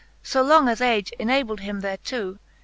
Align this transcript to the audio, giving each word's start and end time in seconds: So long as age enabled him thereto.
So 0.23 0.41
long 0.41 0.67
as 0.67 0.81
age 0.81 1.11
enabled 1.19 1.59
him 1.59 1.81
thereto. 1.81 2.39